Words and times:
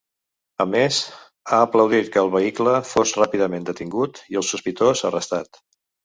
A 0.63 0.65
més, 0.75 0.95
ha 1.49 1.57
aplaudit 1.65 2.07
que 2.15 2.19
el 2.21 2.31
vehicle 2.35 2.73
fos 2.93 3.13
“ràpidament 3.23 3.67
detingut” 3.67 4.23
i 4.37 4.39
el 4.41 4.47
sospitós 4.49 5.05
arrestat. 5.11 5.61